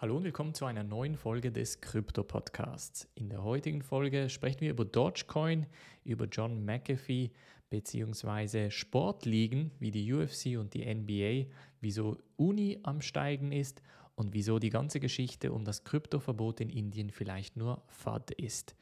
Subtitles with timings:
[0.00, 3.06] Hallo und willkommen zu einer neuen Folge des Krypto Podcasts.
[3.16, 5.66] In der heutigen Folge sprechen wir über Dogecoin,
[6.04, 7.32] über John McAfee
[7.68, 8.70] bzw.
[8.70, 11.50] Sportligen wie die UFC und die NBA,
[11.82, 13.82] wieso Uni am Steigen ist
[14.20, 18.76] und wieso die ganze Geschichte um das Kryptoverbot in Indien vielleicht nur FAD ist.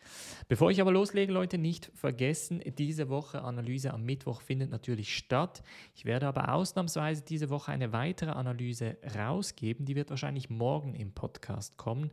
[0.48, 5.62] Bevor ich aber loslege, Leute, nicht vergessen, diese Woche Analyse am Mittwoch findet natürlich statt.
[5.95, 11.12] Ich werde aber ausnahmsweise diese Woche eine weitere Analyse rausgeben, die wird wahrscheinlich morgen im
[11.12, 12.11] Podcast kommen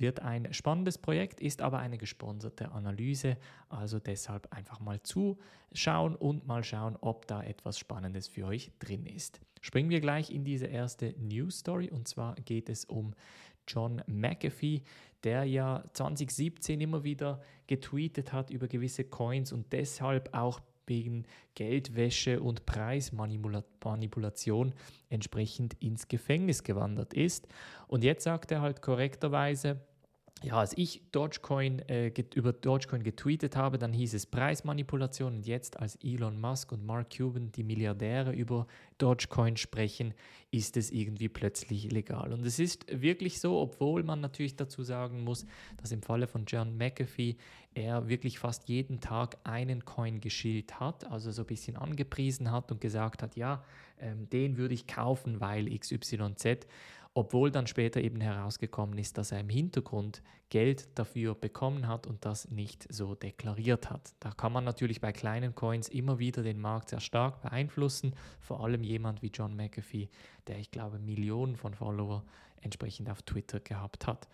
[0.00, 3.36] wird ein spannendes Projekt, ist aber eine gesponserte Analyse.
[3.68, 9.04] Also deshalb einfach mal zuschauen und mal schauen, ob da etwas Spannendes für euch drin
[9.04, 9.42] ist.
[9.60, 13.14] Springen wir gleich in diese erste News Story und zwar geht es um
[13.66, 14.82] John McAfee,
[15.22, 22.42] der ja 2017 immer wieder getweetet hat über gewisse Coins und deshalb auch wegen Geldwäsche
[22.42, 24.74] und Preismanipulation
[25.08, 27.46] entsprechend ins Gefängnis gewandert ist.
[27.86, 29.80] Und jetzt sagt er halt korrekterweise,
[30.42, 35.78] ja, als ich Dogecoin, äh, über Dogecoin getweetet habe, dann hieß es Preismanipulation und jetzt
[35.78, 40.14] als Elon Musk und Mark Cuban, die Milliardäre, über Dogecoin sprechen,
[40.50, 42.32] ist es irgendwie plötzlich legal.
[42.32, 45.44] Und es ist wirklich so, obwohl man natürlich dazu sagen muss,
[45.76, 47.36] dass im Falle von John McAfee
[47.74, 52.72] er wirklich fast jeden Tag einen Coin geschillt hat, also so ein bisschen angepriesen hat
[52.72, 53.62] und gesagt hat, ja,
[53.98, 56.66] ähm, den würde ich kaufen, weil XYZ
[57.14, 62.24] obwohl dann später eben herausgekommen ist, dass er im Hintergrund Geld dafür bekommen hat und
[62.24, 64.14] das nicht so deklariert hat.
[64.20, 68.62] Da kann man natürlich bei kleinen Coins immer wieder den Markt sehr stark beeinflussen, vor
[68.62, 70.08] allem jemand wie John McAfee,
[70.46, 72.24] der ich glaube Millionen von Follower
[72.60, 74.28] entsprechend auf Twitter gehabt hat.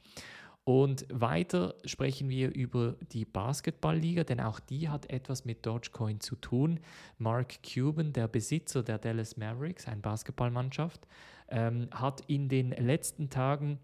[0.68, 6.34] Und weiter sprechen wir über die Basketballliga, denn auch die hat etwas mit Dogecoin zu
[6.34, 6.80] tun.
[7.18, 11.06] Mark Cuban, der Besitzer der Dallas Mavericks, eine Basketballmannschaft,
[11.50, 13.78] ähm, hat in den letzten Tagen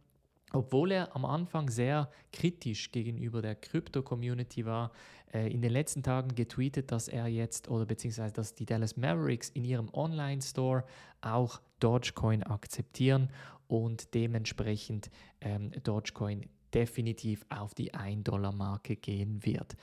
[0.54, 4.92] obwohl er am Anfang sehr kritisch gegenüber der Krypto-Community war,
[5.32, 9.48] äh, in den letzten Tagen getweetet, dass er jetzt oder beziehungsweise dass die Dallas Mavericks
[9.48, 10.84] in ihrem Online-Store
[11.22, 13.30] auch Dogecoin akzeptieren
[13.66, 15.10] und dementsprechend
[15.40, 19.76] ähm, Dogecoin definitiv auf die 1-Dollar-Marke gehen wird.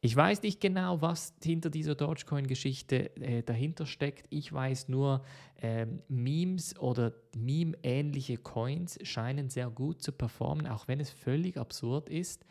[0.00, 4.26] Ich weiß nicht genau, was hinter dieser Dogecoin-Geschichte äh, dahinter steckt.
[4.30, 5.24] Ich weiß nur,
[5.60, 12.08] äh, Memes oder Meme-ähnliche Coins scheinen sehr gut zu performen, auch wenn es völlig absurd
[12.08, 12.44] ist.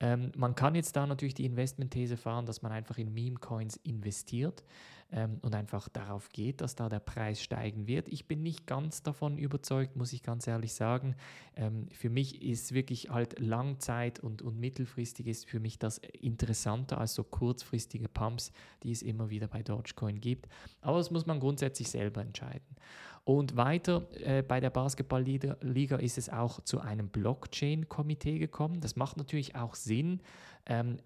[0.00, 4.64] Ähm, man kann jetzt da natürlich die Investmentthese fahren, dass man einfach in Meme-Coins investiert
[5.14, 8.08] ähm, und einfach darauf geht, dass da der Preis steigen wird.
[8.08, 11.14] Ich bin nicht ganz davon überzeugt, muss ich ganz ehrlich sagen.
[11.54, 16.98] Ähm, für mich ist wirklich halt Langzeit und, und mittelfristig ist für mich das interessanter
[16.98, 18.50] als so kurzfristige Pumps,
[18.82, 20.48] die es immer wieder bei Dogecoin gibt.
[20.80, 22.76] Aber das muss man grundsätzlich selber entscheiden.
[23.22, 28.80] Und weiter äh, bei der Basketballliga ist es auch zu einem Blockchain-Komitee gekommen.
[28.80, 30.20] Das macht natürlich auch Sinn.
[30.66, 30.98] Ähm,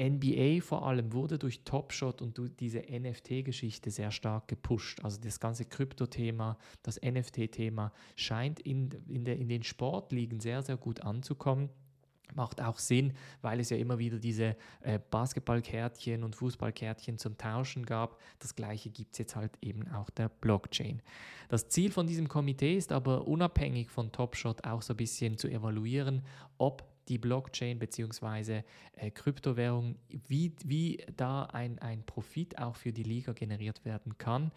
[0.00, 5.04] NBA vor allem wurde durch Top Shot und diese NFT-Geschichte sehr stark gepusht.
[5.04, 10.76] Also das ganze Krypto-Thema, das NFT-Thema scheint in, in, der, in den Sportligen sehr, sehr
[10.76, 11.68] gut anzukommen.
[12.34, 13.12] Macht auch Sinn,
[13.42, 18.20] weil es ja immer wieder diese äh, Basketballkärtchen und Fußballkärtchen zum Tauschen gab.
[18.38, 21.02] Das gleiche gibt es jetzt halt eben auch der Blockchain.
[21.48, 25.36] Das Ziel von diesem Komitee ist aber unabhängig von Top Shot auch so ein bisschen
[25.38, 26.22] zu evaluieren,
[26.58, 28.62] ob die Blockchain bzw.
[28.96, 29.96] Äh, Kryptowährung,
[30.28, 34.52] wie, wie da ein, ein Profit auch für die Liga generiert werden kann.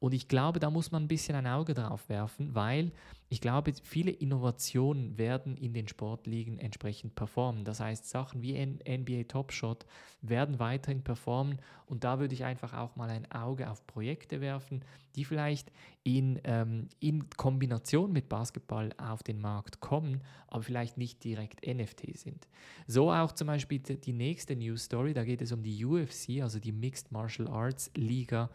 [0.00, 2.92] Und ich glaube, da muss man ein bisschen ein Auge drauf werfen, weil
[3.30, 7.64] ich glaube, viele Innovationen werden in den Sportligen entsprechend performen.
[7.64, 9.86] Das heißt, Sachen wie NBA Top Shot
[10.22, 14.84] werden weiterhin performen und da würde ich einfach auch mal ein Auge auf Projekte werfen,
[15.14, 15.70] die vielleicht
[16.04, 22.16] in, ähm, in Kombination mit Basketball auf den Markt kommen, aber vielleicht nicht direkt NFT
[22.16, 22.48] sind.
[22.86, 26.58] So auch zum Beispiel die nächste News Story, da geht es um die UFC, also
[26.58, 28.48] die Mixed Martial Arts Liga,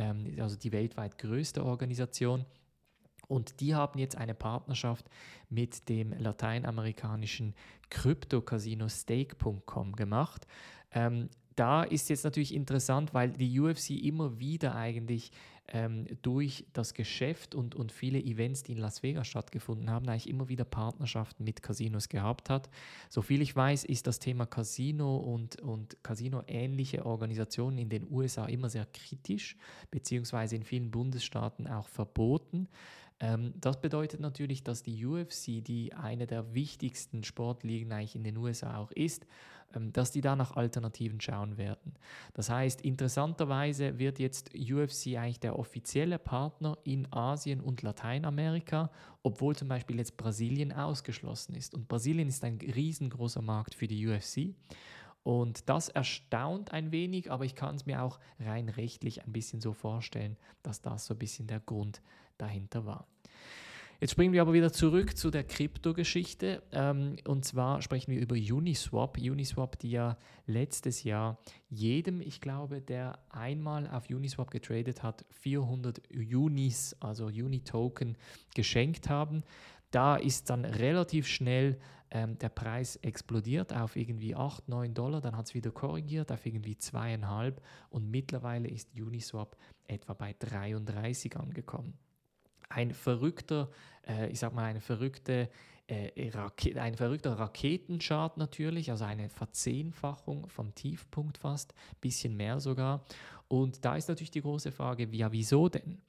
[0.00, 2.46] ähm, also die weltweit größte Organisation.
[3.28, 5.08] Und die haben jetzt eine Partnerschaft
[5.48, 7.54] mit dem lateinamerikanischen
[7.90, 10.46] Krypto-Casino Stake.com gemacht.
[10.90, 15.30] Ähm, da ist jetzt natürlich interessant, weil die UFC immer wieder eigentlich
[15.70, 20.28] ähm, durch das Geschäft und, und viele Events, die in Las Vegas stattgefunden haben, eigentlich
[20.28, 22.68] immer wieder Partnerschaften mit Casinos gehabt hat.
[23.08, 28.68] Soviel ich weiß, ist das Thema Casino und, und Casino-ähnliche Organisationen in den USA immer
[28.68, 29.56] sehr kritisch,
[29.90, 32.68] beziehungsweise in vielen Bundesstaaten auch verboten.
[33.20, 38.36] Ähm, das bedeutet natürlich, dass die UFC, die eine der wichtigsten Sportligen eigentlich in den
[38.36, 39.26] USA auch ist,
[39.74, 41.94] ähm, dass die da nach Alternativen schauen werden.
[42.34, 48.90] Das heißt, interessanterweise wird jetzt UFC eigentlich der offizielle Partner in Asien und Lateinamerika,
[49.22, 51.74] obwohl zum Beispiel jetzt Brasilien ausgeschlossen ist.
[51.74, 54.54] Und Brasilien ist ein riesengroßer Markt für die UFC.
[55.22, 59.60] Und das erstaunt ein wenig, aber ich kann es mir auch rein rechtlich ein bisschen
[59.60, 62.00] so vorstellen, dass das so ein bisschen der Grund
[62.38, 63.06] dahinter war.
[64.00, 66.62] Jetzt springen wir aber wieder zurück zu der Krypto-Geschichte.
[66.72, 69.18] Ähm, und zwar sprechen wir über Uniswap.
[69.18, 70.16] Uniswap, die ja
[70.46, 71.38] letztes Jahr
[71.68, 78.16] jedem, ich glaube, der einmal auf Uniswap getradet hat, 400 Unis, also Uni-Token,
[78.54, 79.42] geschenkt haben.
[79.90, 81.78] Da ist dann relativ schnell
[82.10, 86.46] ähm, der Preis explodiert auf irgendwie 8, 9 Dollar, dann hat es wieder korrigiert auf
[86.46, 87.56] irgendwie 2,5
[87.90, 91.98] und mittlerweile ist Uniswap etwa bei 33 angekommen
[92.70, 93.68] ein verrückter,
[94.08, 95.50] äh, ich sag mal, eine verrückte,
[95.86, 96.30] äh,
[96.78, 103.04] ein verrückter Raketenchart natürlich, also eine Verzehnfachung vom Tiefpunkt fast, bisschen mehr sogar.
[103.48, 106.00] Und da ist natürlich die große Frage, ja, wieso denn?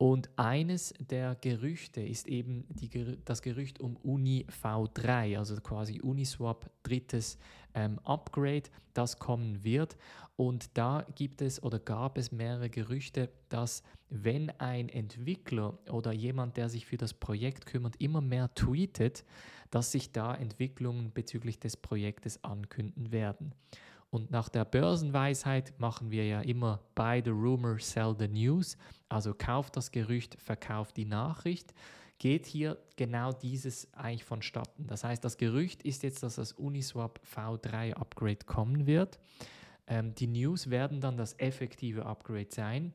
[0.00, 6.70] Und eines der Gerüchte ist eben die, das Gerücht um Uni V3, also quasi Uniswap
[6.84, 7.36] drittes
[7.74, 8.62] ähm, Upgrade,
[8.94, 9.98] das kommen wird.
[10.36, 16.56] Und da gibt es oder gab es mehrere Gerüchte, dass wenn ein Entwickler oder jemand,
[16.56, 19.26] der sich für das Projekt kümmert, immer mehr tweetet,
[19.70, 23.52] dass sich da Entwicklungen bezüglich des Projektes ankünden werden.
[24.10, 28.76] Und nach der Börsenweisheit machen wir ja immer buy the rumor, sell the news.
[29.08, 31.72] Also kauft das Gerücht, verkauft die Nachricht.
[32.18, 34.86] Geht hier genau dieses eigentlich vonstatten.
[34.88, 39.20] Das heißt, das Gerücht ist jetzt, dass das Uniswap V3 Upgrade kommen wird.
[39.86, 42.92] Ähm, die News werden dann das effektive Upgrade sein.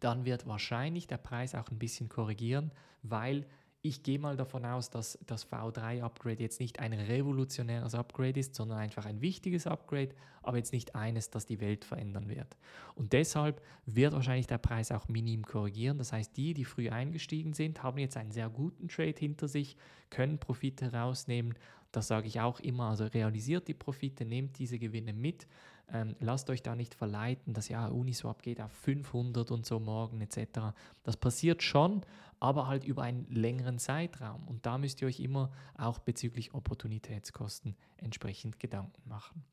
[0.00, 2.70] Dann wird wahrscheinlich der Preis auch ein bisschen korrigieren,
[3.02, 3.44] weil
[3.86, 8.78] ich gehe mal davon aus, dass das V3-Upgrade jetzt nicht ein revolutionäres Upgrade ist, sondern
[8.78, 12.56] einfach ein wichtiges Upgrade, aber jetzt nicht eines, das die Welt verändern wird.
[12.94, 15.98] Und deshalb wird wahrscheinlich der Preis auch minim korrigieren.
[15.98, 19.76] Das heißt, die, die früh eingestiegen sind, haben jetzt einen sehr guten Trade hinter sich,
[20.08, 21.52] können Profite rausnehmen.
[21.92, 22.88] Das sage ich auch immer.
[22.88, 25.46] Also realisiert die Profite, nehmt diese Gewinne mit.
[25.92, 30.20] Ähm, lasst euch da nicht verleiten, dass ja Uniswap geht auf 500 und so morgen
[30.20, 30.74] etc.
[31.02, 32.02] Das passiert schon,
[32.40, 34.46] aber halt über einen längeren Zeitraum.
[34.46, 39.44] Und da müsst ihr euch immer auch bezüglich Opportunitätskosten entsprechend Gedanken machen.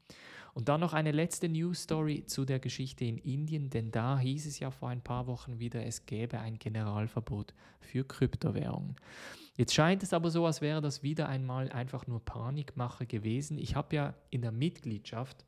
[0.54, 4.46] Und dann noch eine letzte News Story zu der Geschichte in Indien, denn da hieß
[4.46, 8.96] es ja vor ein paar Wochen wieder, es gäbe ein Generalverbot für Kryptowährungen.
[9.56, 13.58] Jetzt scheint es aber so, als wäre das wieder einmal einfach nur Panikmache gewesen.
[13.58, 15.46] Ich habe ja in der Mitgliedschaft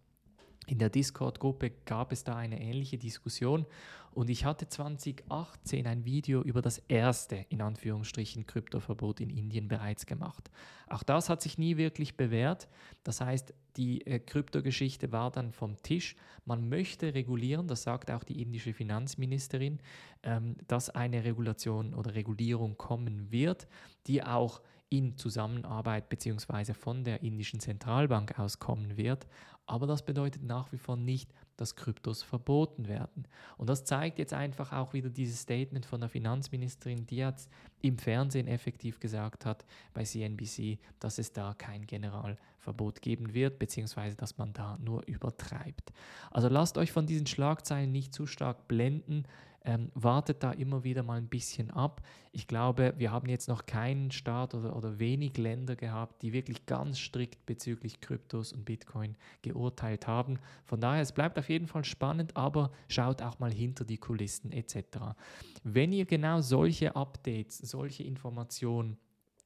[0.67, 3.65] in der Discord-Gruppe gab es da eine ähnliche Diskussion
[4.13, 10.05] und ich hatte 2018 ein Video über das erste, in Anführungsstrichen, Kryptoverbot in Indien bereits
[10.05, 10.51] gemacht.
[10.87, 12.67] Auch das hat sich nie wirklich bewährt.
[13.03, 16.15] Das heißt, die äh, Kryptogeschichte war dann vom Tisch.
[16.45, 19.79] Man möchte regulieren, das sagt auch die indische Finanzministerin,
[20.21, 23.67] ähm, dass eine Regulation oder Regulierung kommen wird,
[24.05, 26.75] die auch in Zusammenarbeit bzw.
[26.75, 29.25] von der indischen Zentralbank aus kommen wird.
[29.65, 33.27] Aber das bedeutet nach wie vor nicht, dass Kryptos verboten werden.
[33.57, 37.49] Und das zeigt jetzt einfach auch wieder dieses Statement von der Finanzministerin, die jetzt
[37.81, 44.17] im Fernsehen effektiv gesagt hat bei CNBC, dass es da kein Generalverbot geben wird, beziehungsweise
[44.17, 45.93] dass man da nur übertreibt.
[46.31, 49.23] Also lasst euch von diesen Schlagzeilen nicht zu stark blenden.
[49.65, 52.01] Ähm, wartet da immer wieder mal ein bisschen ab.
[52.33, 56.65] Ich glaube, wir haben jetzt noch keinen Staat oder, oder wenig Länder gehabt, die wirklich
[56.65, 60.39] ganz strikt bezüglich Kryptos und Bitcoin geurteilt haben.
[60.65, 64.51] Von daher, es bleibt auf jeden Fall spannend, aber schaut auch mal hinter die Kulissen
[64.51, 65.15] etc.
[65.63, 68.97] Wenn ihr genau solche Updates, solche Informationen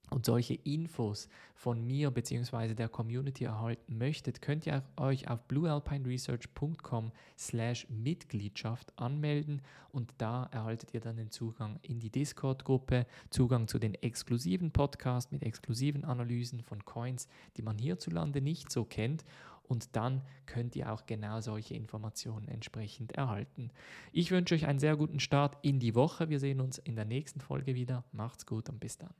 [0.10, 2.74] und solche Infos von mir bzw.
[2.74, 9.62] der Community erhalten möchtet, könnt ihr euch auf bluealpineresearch.com slash Mitgliedschaft anmelden
[9.92, 15.32] und da erhaltet ihr dann den Zugang in die Discord-Gruppe, Zugang zu den exklusiven Podcasts
[15.32, 19.26] mit exklusiven Analysen von Coins, die man hierzulande nicht so kennt
[19.68, 23.72] und dann könnt ihr auch genau solche Informationen entsprechend erhalten.
[24.12, 26.30] Ich wünsche euch einen sehr guten Start in die Woche.
[26.30, 28.06] Wir sehen uns in der nächsten Folge wieder.
[28.12, 29.14] Macht's gut und bis dann.